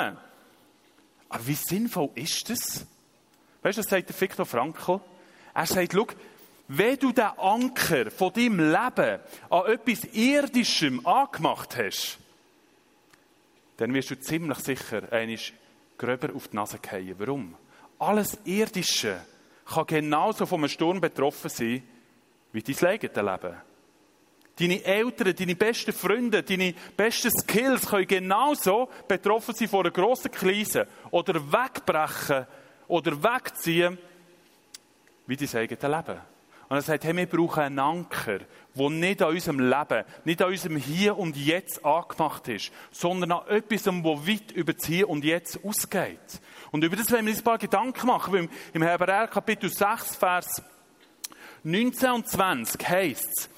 [1.28, 2.86] Aber wie sinnvoll ist das?
[3.66, 5.00] Weißt du, was sagt der Viktor Frankl?
[5.52, 6.06] Er sagt, schau,
[6.68, 12.16] wenn du den Anker von deinem Leben an etwas Irdischem angemacht hast,
[13.76, 15.38] dann wirst du ziemlich sicher einmal
[15.98, 17.16] gröber auf die Nase fallen.
[17.18, 17.56] Warum?
[17.98, 19.20] alles Irdische
[19.64, 21.82] kann genauso vom Sturm betroffen sein,
[22.52, 23.56] wie dein eigenes Leben.
[24.60, 30.30] Deine Eltern, deine besten Freunde, deine besten Skills können genauso betroffen sein von einer grossen
[30.30, 32.46] Krise oder wegbrechen
[32.88, 33.98] oder wegziehen,
[35.26, 36.20] wie dein eigenes Leben.
[36.68, 38.40] Und er sagt, hey, wir brauchen einen Anker,
[38.74, 43.46] der nicht an unserem Leben, nicht an unserem Hier und Jetzt angemacht ist, sondern an
[43.48, 46.40] etwas, das weit über das Hier und Jetzt ausgeht.
[46.72, 50.16] Und über das wollen wir uns ein paar Gedanken machen, weil im Hebräer Kapitel 6,
[50.16, 50.62] Vers
[51.62, 53.50] 19 und 20 heißt es,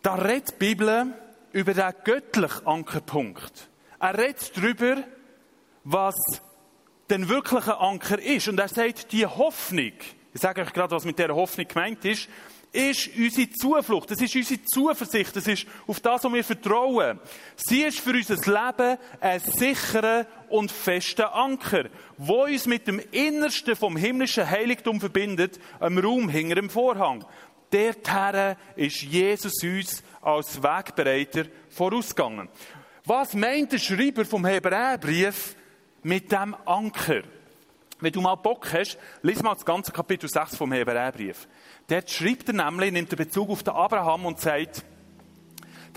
[0.00, 1.14] da redet die Bibel
[1.52, 3.68] über den göttlichen Ankerpunkt.
[4.02, 5.04] Er redet darüber,
[5.84, 6.16] was
[7.08, 8.48] den wirklichen Anker ist.
[8.48, 9.92] Und er sagt, die Hoffnung,
[10.34, 12.28] ich sage euch gerade, was mit der Hoffnung gemeint ist,
[12.72, 17.20] ist unsere Zuflucht, das ist unsere Zuversicht, das ist auf das, was wir vertrauen.
[17.54, 21.84] Sie ist für unser Leben ein sicherer und fester Anker,
[22.18, 27.24] wo uns mit dem Innersten vom himmlischen Heiligtum verbindet, einem Raum hinter dem Vorhang.
[27.70, 32.48] Dorthin ist Jesus uns als Wegbereiter vorausgegangen.
[33.04, 35.56] Was meint der Schreiber vom Hebräerbrief
[36.04, 37.22] mit dem Anker?
[37.98, 41.48] Wenn du mal Bock hast, lies mal das ganze Kapitel 6 vom Hebräerbrief.
[41.88, 44.84] Dort schreibt er nämlich, nimmt er Bezug auf den Abraham und sagt,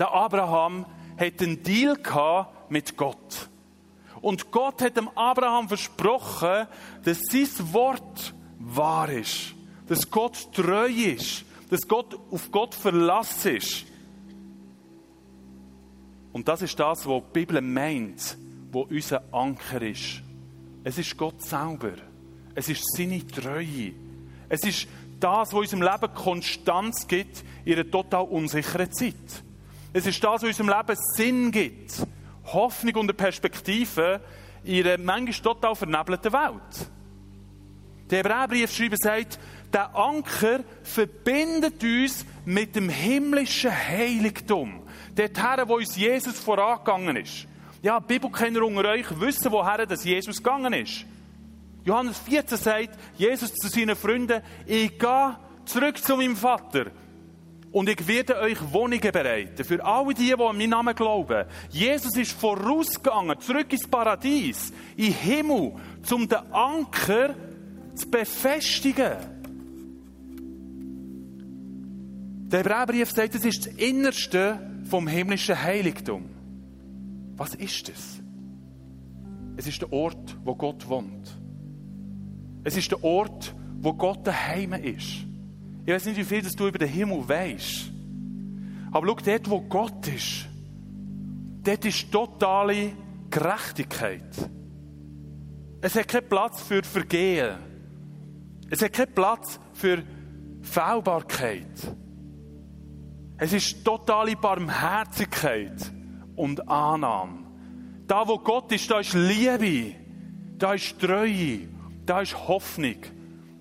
[0.00, 0.84] der Abraham
[1.16, 3.50] hat einen Deal gehabt mit Gott.
[4.20, 6.66] Und Gott hat dem Abraham versprochen,
[7.04, 9.54] dass sein Wort wahr ist.
[9.86, 11.44] Dass Gott treu ist.
[11.70, 13.84] Dass Gott auf Gott verlassen ist.
[16.36, 18.36] Und das ist das, was die Bibel meint,
[18.70, 20.20] wo unser Anker ist.
[20.84, 21.92] Es ist Gott selber.
[22.54, 23.94] Es ist seine Treue.
[24.46, 24.86] Es ist
[25.18, 29.14] das, was unserem Leben Konstanz gibt in einer total unsicheren Zeit.
[29.94, 32.06] Es ist das, was unserem Leben Sinn gibt.
[32.52, 34.20] Hoffnung und Perspektive
[34.62, 36.90] in einer manchmal total vernebelten Welt.
[38.10, 39.38] Der Hebräerbriefschreiber sagt,
[39.72, 44.82] der Anker verbindet uns mit dem himmlischen Heiligtum.
[45.14, 47.46] Dorthin, wo uns Jesus vorangegangen ist.
[47.82, 51.04] Ja, Bibelkenner unter euch wissen, woher das Jesus gegangen ist.
[51.84, 56.86] Johannes 14 sagt Jesus zu seinen Freunden, ich gehe zurück zu meinem Vater
[57.70, 59.64] und ich werde euch Wohnungen bereiten.
[59.64, 61.44] Für alle die, die an meinen Namen glauben.
[61.70, 65.74] Jesus ist vorausgegangen, zurück ins Paradies, in Himmel,
[66.10, 67.34] um den Anker
[67.96, 69.16] zu befestigen.
[72.48, 76.24] Der Hebräerbrief sagt, es ist das Innerste vom himmlischen Heiligtum.
[77.36, 78.22] Was ist es?
[79.56, 81.36] Es ist der Ort, wo Gott wohnt.
[82.62, 85.24] Es ist der Ort, wo Gott daheim ist.
[85.84, 87.92] Ich weiß nicht, wie viel du über den Himmel weißt.
[88.92, 90.46] Aber schau, dort, wo Gott ist,
[91.62, 92.92] dort ist totale
[93.30, 94.50] Gerechtigkeit.
[95.80, 97.56] Es hat keinen Platz für Vergehen.
[98.70, 100.02] Es hat keinen Platz für
[100.62, 101.94] Fehlbarkeit.
[103.38, 105.92] Es ist totale Barmherzigkeit
[106.34, 107.44] und Annahme.
[108.06, 109.94] Da, wo Gott ist, da ist Liebe,
[110.58, 111.68] da ist Treue,
[112.04, 112.96] da ist Hoffnung,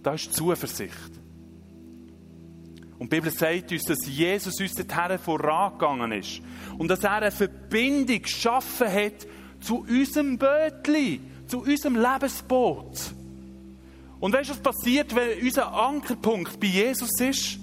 [0.02, 1.12] da ist Zuversicht.
[2.98, 6.42] Und die Bibel sagt uns, dass Jesus uns dorthin vorangegangen ist.
[6.78, 9.28] Und dass er eine Verbindung geschaffen hat
[9.60, 13.14] zu unserem Bötli, zu unserem Lebensboot.
[14.26, 17.60] Und weißt du, was passiert, wenn unser Ankerpunkt bei Jesus ist?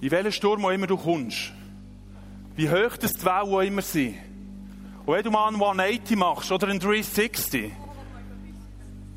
[0.00, 1.50] In welchen Sturm auch immer du kommst,
[2.54, 4.14] wie hoch das die Wellen auch immer sind,
[5.04, 7.72] und wenn du mal einen 180 machst oder einen 360,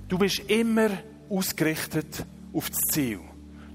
[0.08, 0.90] du bist immer
[1.30, 3.20] ausgerichtet auf das Ziel.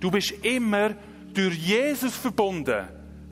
[0.00, 0.96] Du bist immer
[1.34, 2.88] durch Jesus verbunden,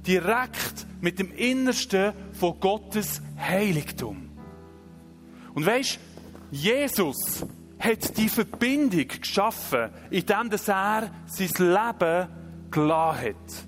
[0.06, 4.25] direkt mit dem Innersten von Gottes Heiligtum.
[5.56, 5.98] Und weißt,
[6.50, 7.46] Jesus
[7.78, 11.10] hat die Verbindung geschaffen, indem er sein
[11.58, 12.28] Leben
[12.70, 13.66] gelassen hat.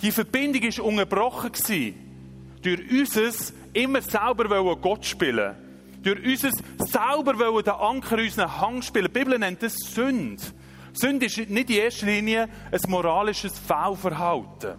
[0.00, 1.52] Die Verbindung war unterbrochen
[2.62, 3.32] durch unser
[3.72, 5.56] immer selber Gott spielen
[6.04, 6.50] Durch unser
[6.86, 9.06] selber den Anker unseren Hang spielen.
[9.12, 10.44] Die Bibel nennt das Sünde.
[10.92, 14.76] Sünde ist nicht in erster Linie ein moralisches Fehlverhalten,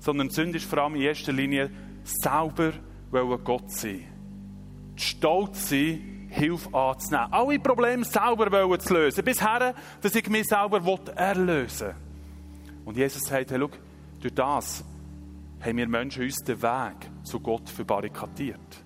[0.00, 1.70] sondern Sünde ist vor allem in erster Linie
[2.02, 2.72] selber
[3.44, 4.17] Gott sein.
[5.00, 7.32] Stolz sein, Hilfe anzunehmen.
[7.32, 9.24] Alle Probleme selber zu lösen.
[9.24, 10.80] Bisher, dass ich mich selber
[11.16, 11.94] erlösen will.
[12.84, 13.70] Und Jesus sagt, hey, schau,
[14.20, 14.84] durch das
[15.60, 18.84] haben wir Menschen uns den Weg zu Gott verbarrikadiert.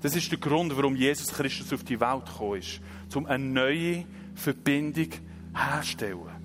[0.00, 2.80] Das ist der Grund, warum Jesus Christus auf die Welt gekommen ist,
[3.14, 5.08] um eine neue Verbindung
[5.54, 6.42] herzustellen.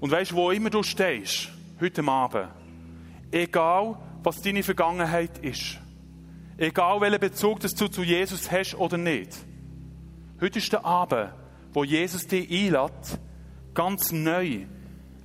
[0.00, 2.48] Und weißt du, wo immer du stehst, heute Abend,
[3.30, 5.78] egal was deine Vergangenheit ist,
[6.58, 9.30] egal welchen Bezug du zu Jesus hast oder nicht,
[10.40, 11.30] heute ist der Abend,
[11.72, 13.18] wo Jesus dich einlädt,
[13.74, 14.66] ganz neu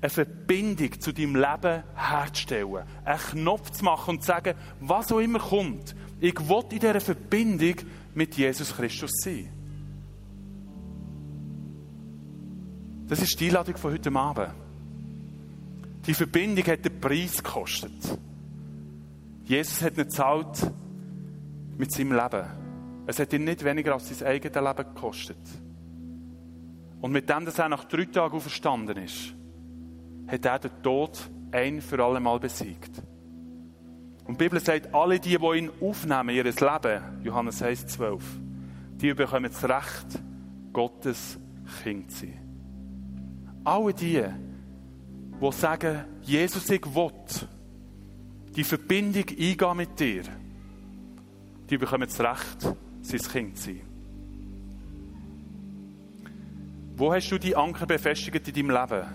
[0.01, 2.83] eine Verbindung zu deinem Leben herzustellen.
[3.05, 6.99] Einen Knopf zu machen und zu sagen, was auch immer kommt, ich will in dieser
[6.99, 7.75] Verbindung
[8.13, 9.49] mit Jesus Christus sein.
[13.07, 14.49] Das ist die Einladung von heute Abend.
[16.05, 18.19] Die Verbindung hat den Preis gekostet.
[19.45, 20.69] Jesus hat nicht gezahlt
[21.77, 22.45] mit seinem Leben.
[23.05, 25.37] Es hat ihn nicht weniger als sein eigenes Leben gekostet.
[27.01, 29.33] Und mit dem, dass er nach drei Tagen auferstanden ist,
[30.27, 33.01] hat er den Tod ein für alle Mal besiegt.
[34.25, 38.23] Und die Bibel sagt, alle die, die ihn aufnehmen, ihr Leben, Johannes 1, 12,
[38.95, 40.23] die bekommen das Recht,
[40.71, 41.37] Gottes
[41.83, 42.39] Kind zu sein.
[43.65, 44.23] Alle die,
[45.41, 47.11] die sagen, Jesus, ich will
[48.55, 50.23] die Verbindung eingehen mit dir,
[51.73, 53.81] die bekommen das Recht, sein Kind zu sein.
[56.95, 59.07] Wo hast du die Anker befestigt in deinem Leben?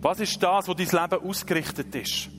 [0.00, 2.30] Was ist das, wo dein Leben ausgerichtet ist?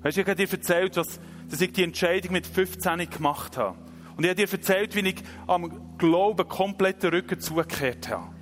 [0.00, 3.76] Weißt du, ich habe dir erzählt, dass, dass ich die Entscheidung mit 15 gemacht habe.
[4.16, 8.32] Und ich habe dir erzählt, wie ich am Glauben komplett den Rücken zugekehrt habe.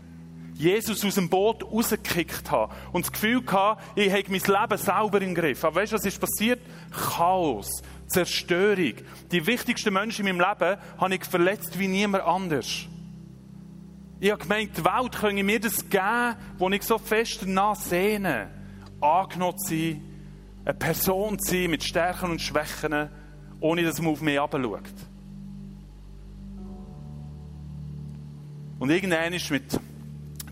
[0.59, 5.23] Jesus aus dem Boot rausgekickt habe und das Gefühl hatte, ich habe mein Leben sauber
[5.23, 5.65] im Griff.
[5.65, 6.61] Aber weißt du, was ist passiert?
[6.91, 8.95] Chaos, Zerstörung.
[9.31, 12.87] Die wichtigsten Menschen in meinem Leben habe ich verletzt wie niemand anders.
[14.21, 18.51] Ich habe gemeint, die Welt könne mir das geben, wo ich so fest danach sehne.
[19.01, 20.03] Angenommen sein,
[20.65, 23.11] eine Person sein mit Stärken und Schwächen,
[23.61, 24.83] ohne dass man auf mich herabschaut.
[28.81, 29.79] Und irgendwann ist mit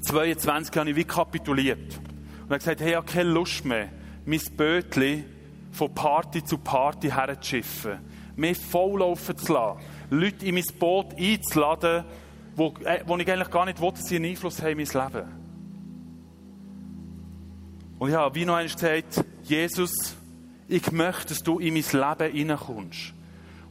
[0.01, 1.99] 22 habe ich wie kapituliert.
[1.99, 3.89] Und habe gesagt, hey, ich habe keine Lust mehr,
[4.25, 5.25] mein Bötchen
[5.77, 7.99] von Party zu Party herzuschiffen.
[8.35, 9.81] Mich volllaufen zu lassen.
[10.11, 12.05] Leute in mein Boot einzuladen,
[12.55, 15.13] wo, äh, wo ich eigentlich gar nicht wollte, dass sie einen Einfluss haben in mein
[15.13, 15.29] Leben.
[17.99, 20.17] Und habe wie noch einmal gesagt, Jesus,
[20.69, 23.15] ich möchte, dass du in mein Leben hineinkommst.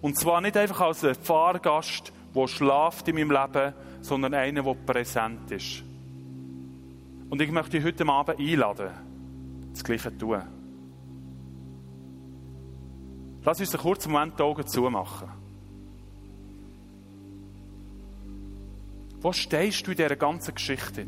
[0.02, 4.74] Und zwar nicht einfach als ein Fahrgast, der schlaft in meinem Leben, sondern einer, der
[4.74, 5.84] präsent ist.
[7.30, 8.92] Und ich möchte dich heute Abend einladen,
[9.74, 10.55] das Gleiche zu tun.
[13.46, 15.30] Lass uns einen kurzen Moment die Augen zumachen.
[19.22, 21.06] Wo stehst du in dieser ganzen Geschichte?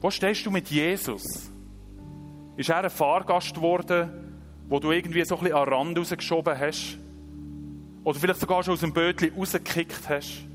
[0.00, 1.50] Wo stehst du mit Jesus?
[2.56, 6.58] Ist er ein Fahrgast geworden, wo du irgendwie so ein bisschen an den Rand rausgeschoben
[6.58, 6.98] hast?
[8.02, 10.46] Oder vielleicht sogar schon aus dem Bötchen rausgekickt hast?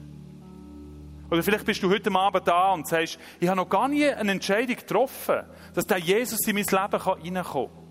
[1.30, 4.32] Oder vielleicht bist du heute Abend da und sagst, ich habe noch gar nie eine
[4.32, 5.44] Entscheidung getroffen,
[5.76, 7.83] dass der Jesus in mein Leben reinkommen kann.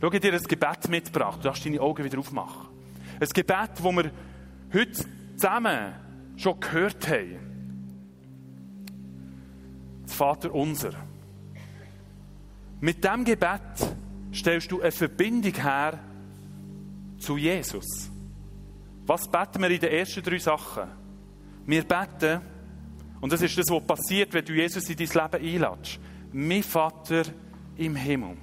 [0.00, 1.38] Schau, dir ein Gebet mitgebracht.
[1.38, 2.68] Du darfst deine Augen wieder aufmachen.
[3.20, 4.10] Ein Gebet, das wir
[4.72, 5.94] heute zusammen
[6.36, 7.36] schon gehört haben.
[10.04, 10.92] Das Vater unser.
[12.80, 13.60] Mit diesem Gebet
[14.32, 15.98] stellst du eine Verbindung her
[17.18, 18.08] zu Jesus.
[19.04, 20.84] Was beten wir in den ersten drei Sachen?
[21.66, 22.40] Wir beten,
[23.20, 25.98] und das ist das, was passiert, wenn du Jesus in dein Leben einladest.
[26.32, 27.22] Mein Vater
[27.76, 28.36] im Himmel.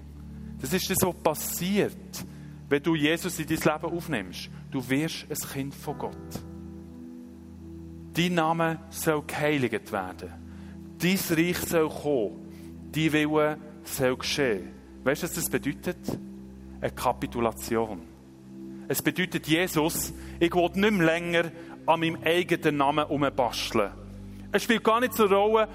[0.65, 2.25] Das ist das, was passiert,
[2.69, 4.49] wenn du Jesus in dein Leben aufnimmst.
[4.71, 6.43] Du wirst ein Kind von Gott.
[8.11, 10.33] Dein Name soll geheiligt werden.
[10.97, 12.47] Dein Reich soll kommen.
[12.91, 14.71] Dein Wille soll geschehen.
[15.03, 15.99] Weißt du, was das bedeutet?
[16.81, 18.01] Eine Kapitulation.
[18.87, 21.51] Es bedeutet, Jesus, ich will nicht mehr länger
[21.85, 23.91] an meinem eigenen Namen umbasteln.
[24.51, 25.67] Es spielt gar nicht so eine Rolle,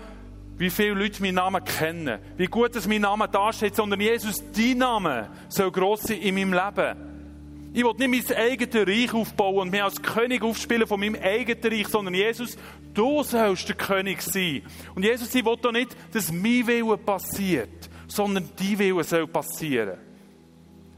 [0.60, 4.76] wie viele Leute meinen Namen kennen, wie gut dass mein Name dasteht, sondern Jesus, dein
[4.76, 7.72] Name soll gross sein in meinem Leben.
[7.72, 11.72] Ich will nicht mein eigenes Reich aufbauen und mich als König aufspielen von meinem eigenen
[11.72, 12.58] Reich, sondern Jesus,
[12.92, 14.60] du sollst der König sein.
[14.94, 19.96] Und Jesus, ich will doch nicht, dass mein Wille passiert, sondern dein Wille soll passieren.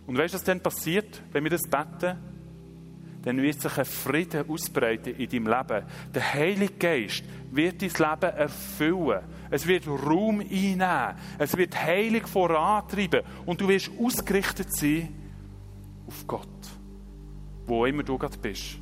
[0.08, 2.18] Und weißt du, was dann passiert, wenn wir das beten?
[3.22, 5.86] Dann wird sich ein Frieden ausbreiten in deinem Leben.
[6.12, 7.22] Der Heilige Geist
[7.52, 9.20] wird dein Leben erfüllen.
[9.52, 11.14] Es wird Raum einnehmen.
[11.38, 13.20] Es wird heilig vorantreiben.
[13.44, 15.14] Und du wirst ausgerichtet sein
[16.06, 16.48] auf Gott.
[17.66, 18.78] Wo immer du gerade bist.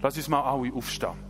[0.00, 1.24] Lass uns mal alle aufstehen.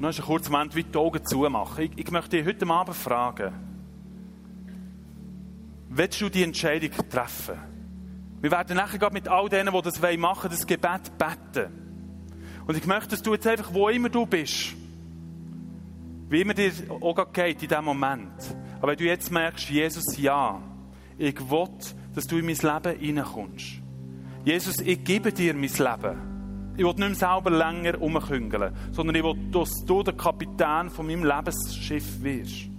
[0.00, 1.84] noch einen kurzen Moment wie die Augen zumachen.
[1.84, 3.52] Ich, ich möchte dich heute Abend fragen,
[5.90, 7.69] willst du die Entscheidung treffen?
[8.40, 11.72] Wir werden nachher mit all denen, die das machen wollen, das Gebet beten.
[12.66, 14.74] Und ich möchte, dass du jetzt einfach, wo immer du bist,
[16.28, 20.60] wie immer dir auch geht in diesem Moment, aber wenn du jetzt merkst, Jesus, ja,
[21.18, 21.68] ich will,
[22.14, 23.82] dass du in mein Leben hineinkommst.
[24.44, 26.30] Jesus, ich gebe dir mein Leben.
[26.76, 31.06] Ich will nicht mehr selber länger rumküngeln, sondern ich will, dass du der Kapitän von
[31.06, 32.70] meinem Lebensschiff wirst.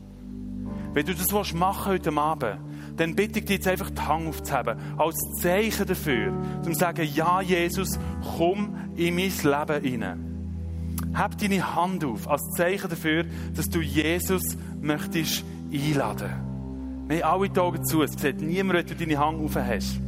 [0.93, 2.57] Wenn du das machen heute Abend,
[3.02, 6.34] dann bitte ich dich jetzt einfach die Hand aufzuheben, als Zeichen dafür,
[6.64, 7.97] um zu sagen, ja, Jesus,
[8.38, 10.26] komm in mein Leben hinein.
[11.12, 13.26] Heb deine Hand auf, als Zeichen dafür,
[13.56, 14.43] dass du Jesus
[14.80, 15.43] möchtest
[15.74, 16.30] einladen.
[17.08, 19.99] Wir haben alle die Augen zu, es sieht niemand, wenn du deine Hand auf hast.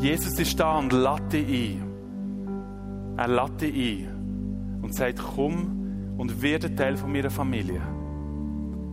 [0.00, 3.16] Jesus ist da und lädt dich ein.
[3.16, 7.99] Er lädt dich ein und sagt, komm und werde Teil von meiner Familie.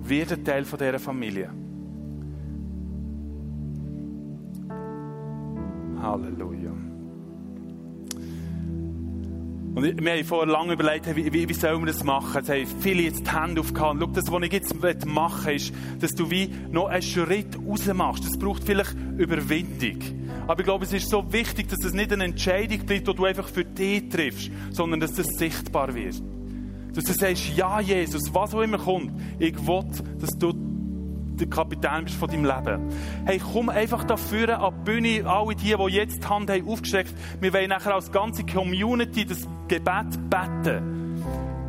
[0.08, 1.50] Werde Teil von dieser Familie.
[6.02, 6.72] Halleluja.
[9.78, 12.34] Und wir haben vorher lange überlegt, wie, wie, wie sollen wir das machen?
[12.36, 14.00] Jetzt haben viele jetzt die Hände aufgehauen.
[14.00, 17.86] Schau, das, was ich jetzt machen will, ist, dass du wie noch einen Schritt raus
[17.94, 18.26] machst.
[18.26, 20.00] Das braucht vielleicht Überwindung.
[20.48, 23.26] Aber ich glaube, es ist so wichtig, dass das nicht eine Entscheidung bleibt, die du
[23.26, 26.24] einfach für dich triffst, sondern dass das sichtbar wird.
[26.94, 29.86] Dass du sagst, ja, Jesus, was auch immer kommt, ich will,
[30.20, 30.54] dass du
[31.38, 32.90] der Kapitän bist von deinem Leben.
[33.26, 37.14] Hey, komm einfach dafür an die Bühne, alle die, die jetzt die Hand haben aufgestreckt.
[37.40, 41.16] Wir wollen nachher als ganze Community das Gebet beten.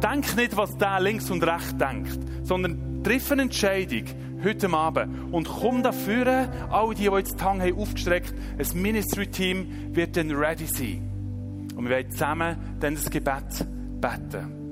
[0.03, 4.05] Denk nicht, was der links und rechts denkt, sondern triff eine Entscheidung
[4.45, 9.95] heute Abend und komm dafür, alle die, die jetzt die Hand haben aufgestreckt, ein Ministry-Team
[9.95, 11.69] wird dann ready sein.
[11.77, 13.67] Und wir wollen zusammen dann das Gebet
[14.01, 14.68] beten.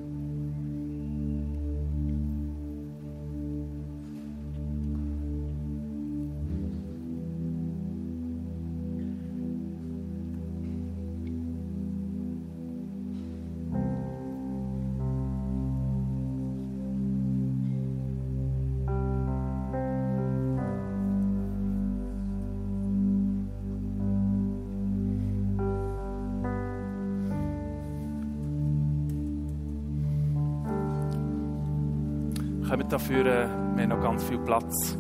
[32.77, 34.99] Kommt dafür, wir haben noch ganz viel Platz.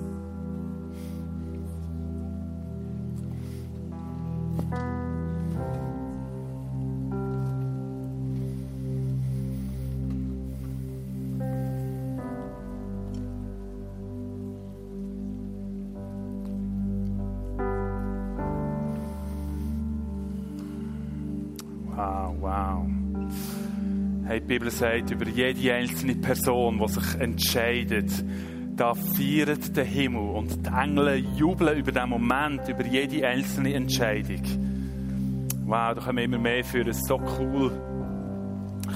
[24.58, 28.10] Bibel sagt über jede einzelne Person, die sich entscheidet,
[28.74, 34.40] da feiert der Himmel und die Engel jubeln über den Moment, über jede einzelne Entscheidung.
[35.66, 37.70] Wow, da kommen wir immer mehr ist so cool.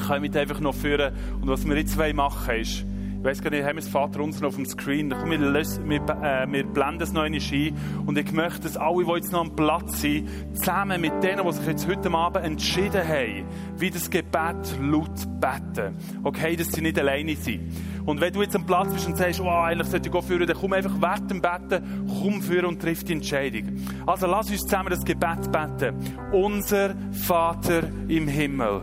[0.06, 1.12] Kommt einfach noch führen.
[1.42, 2.86] Und was wir jetzt machen wollen, ist,
[3.20, 5.10] ich weiss gar nicht, haben wir das Vater uns noch auf dem Screen?
[5.10, 7.76] Komm, wir, lösen, wir, äh, wir blenden es noch einmal ein.
[8.06, 11.52] Und ich möchte, dass alle, die jetzt noch am Platz sind, zusammen mit denen, die
[11.52, 13.44] sich jetzt heute Abend entschieden haben,
[13.76, 15.98] wie das Gebet laut beten.
[16.22, 17.70] Okay, dass sie nicht alleine sind.
[18.06, 20.56] Und wenn du jetzt am Platz bist und sagst, oh, eigentlich sollte ich führen, dann
[20.56, 23.84] komm einfach während dem Beten, komm führen und triff die Entscheidung.
[24.06, 25.94] Also lass uns zusammen das Gebet beten.
[26.32, 28.80] Unser Vater im Himmel,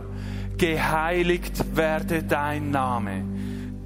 [0.56, 3.37] geheiligt werde dein Name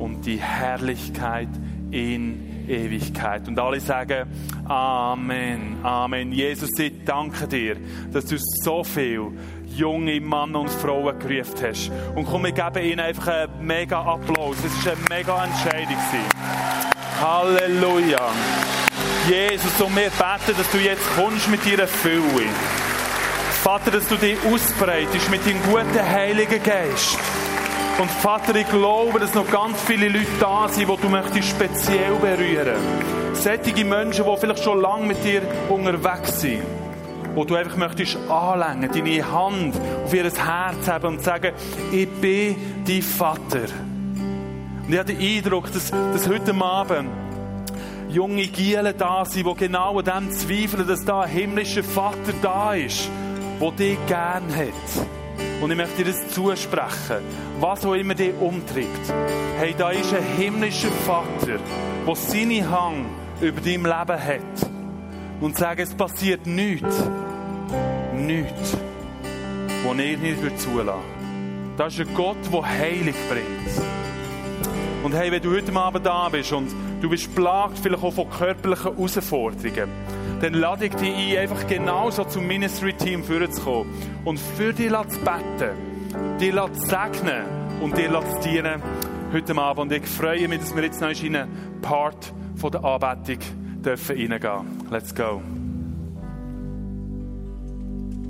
[0.00, 1.48] und die Herrlichkeit
[1.90, 3.46] in Ewigkeit.
[3.48, 4.26] Und alle sagen
[4.64, 6.32] Amen, Amen.
[6.32, 7.76] Jesus, ich danke dir,
[8.12, 9.32] dass du so viel
[9.76, 11.90] junge Männer und Frauen gerufen hast.
[12.14, 14.56] Und komm, wir geben ihnen einfach einen mega Applaus.
[14.64, 15.96] Es war eine mega Entscheidung.
[17.20, 18.30] Halleluja.
[19.28, 22.48] Jesus, und wir beten, dass du jetzt kommst mit deiner Fülle.
[23.62, 27.18] Vater, dass du dich ausbreitest mit deinem guten Heiligen Geist.
[28.00, 32.14] Und Vater, ich glaube, dass noch ganz viele Leute da sind, die du möchtest speziell
[32.14, 32.78] berühren.
[33.34, 36.62] Sättige Menschen, die vielleicht schon lange mit dir unterwegs sind.
[37.34, 41.52] Wo du einfach möchtest anlängen, deine Hand auf ihr Herz haben und sagen,
[41.92, 43.66] ich bin dein Vater.
[43.66, 47.10] Und ich habe den Eindruck, dass, dass heute Abend
[48.08, 52.72] junge Gielen da sind, die genau an dem zweifeln, dass da ein himmlischer Vater da
[52.72, 53.10] ist,
[53.60, 55.19] der dich gern hat.
[55.60, 57.22] Und ich möchte dir das zusprechen,
[57.58, 59.12] was auch immer dich umtreibt.
[59.58, 61.58] Hey, da ist ein himmlischer Vater,
[62.06, 63.04] der seine Hang
[63.42, 64.70] über dein Leben hat.
[65.40, 67.02] Und sagt, es passiert nichts.
[68.14, 68.76] Nichts,
[69.84, 71.00] was er nicht zulassen
[71.76, 73.86] Das ist ein Gott, der Heilig bringt.
[75.02, 78.28] Und hey, wenn du heute Abend da bist und du bist plagt vielleicht auch von
[78.28, 79.88] körperlichen Herausforderungen,
[80.40, 83.92] dann lade ich dich ein, einfach genauso zum Ministry-Team vorzukommen
[84.24, 87.44] und für dich zu beten, dich zu segnen
[87.80, 88.82] und dir zu dienen
[89.32, 89.78] heute Abend.
[89.78, 93.38] Und ich freue mich, dass wir jetzt noch in einen Part der Anbetung
[93.82, 94.88] reingehen dürfen.
[94.90, 95.42] Let's go.